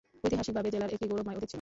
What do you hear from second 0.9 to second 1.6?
একটি গৌরবময় অতীত ছিল।